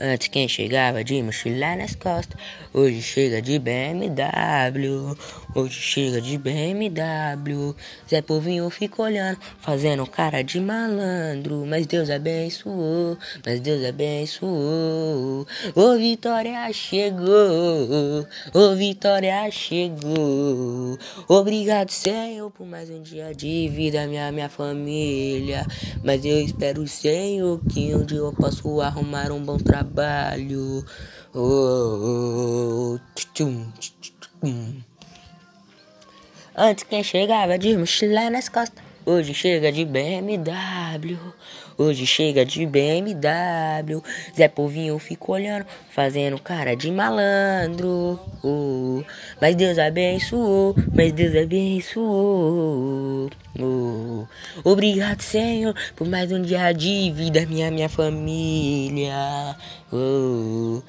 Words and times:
Antes 0.00 0.28
quem 0.28 0.46
chegava 0.46 1.02
de 1.02 1.20
mochila 1.20 1.74
nas 1.74 1.96
costas, 1.96 2.40
hoje 2.72 3.02
chega 3.02 3.42
de 3.42 3.58
BMW. 3.58 5.16
Hoje 5.56 5.80
chega 5.80 6.20
de 6.20 6.38
BMW. 6.38 7.74
Zé 8.08 8.22
Povinho 8.22 8.70
fica 8.70 9.02
olhando, 9.02 9.40
fazendo 9.58 10.06
cara 10.06 10.44
de 10.44 10.60
malandro. 10.60 11.66
Mas 11.66 11.84
Deus 11.84 12.10
abençoou, 12.10 13.18
mas 13.44 13.58
Deus 13.58 13.84
abençoou. 13.84 15.44
Ô 15.74 15.96
Vitória 15.96 16.72
chegou, 16.72 18.24
ô 18.54 18.76
Vitória 18.76 19.50
chegou. 19.50 20.96
Obrigado, 21.26 21.90
Senhor, 21.90 22.52
por 22.52 22.68
mais 22.68 22.88
um 22.88 23.02
dia 23.02 23.34
de 23.34 23.68
vida, 23.68 24.06
minha, 24.06 24.30
minha 24.30 24.48
família. 24.48 25.66
Mas 26.04 26.24
eu 26.24 26.40
espero, 26.40 26.86
Senhor, 26.86 27.60
que 27.68 27.92
um 27.96 28.04
dia 28.04 28.18
eu 28.18 28.32
possa 28.32 28.62
arrumar 28.84 29.32
um 29.32 29.42
bom 29.42 29.58
trabalho. 29.58 29.87
Oh, 29.94 30.84
oh. 31.34 32.98
Tchum, 33.14 33.72
tchum. 33.78 34.82
Antes 36.56 36.84
quem 36.84 37.04
chegava 37.04 37.58
de 37.58 37.76
mochila 37.76 38.30
nas 38.30 38.48
costas, 38.48 38.82
hoje 39.08 39.32
chega 39.32 39.72
de 39.72 39.84
BMW. 39.86 41.16
Hoje 41.78 42.04
chega 42.06 42.44
de 42.44 42.66
BMW. 42.66 44.02
Zé 44.36 44.48
Povinho 44.48 44.98
fica 44.98 45.32
olhando, 45.32 45.64
fazendo 45.90 46.38
cara 46.38 46.76
de 46.76 46.90
malandro. 46.90 48.20
Oh, 48.42 49.02
mas 49.40 49.54
Deus 49.56 49.78
abençoou, 49.78 50.74
mas 50.94 51.12
Deus 51.12 51.34
abençoou. 51.34 53.30
Oh, 53.58 54.26
obrigado, 54.62 55.22
Senhor, 55.22 55.74
por 55.96 56.06
mais 56.06 56.30
um 56.30 56.42
dia 56.42 56.70
de 56.72 57.10
vida, 57.10 57.46
minha, 57.46 57.70
minha 57.70 57.88
família. 57.88 59.56
Oh, 59.90 60.82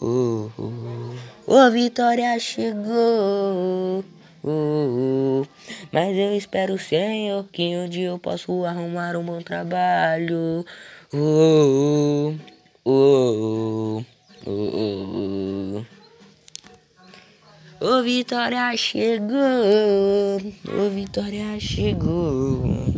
oh, 0.00 0.50
oh. 0.56 1.14
oh 1.46 1.70
Vitória 1.70 2.38
chegou. 2.38 4.04
Mas 5.98 6.16
eu 6.16 6.32
espero, 6.32 6.78
Senhor, 6.78 7.44
que 7.50 7.76
um 7.76 7.88
dia 7.88 8.06
eu 8.06 8.20
possa 8.20 8.52
arrumar 8.68 9.16
um 9.16 9.24
bom 9.24 9.42
trabalho. 9.42 10.64
Uh, 11.12 12.38
uh, 12.86 14.04
uh, 14.46 15.86
O 17.80 18.02
Vitória 18.04 18.76
chegou, 18.76 19.36
o 20.68 20.90
Vitória 20.90 21.58
chegou. 21.58 22.94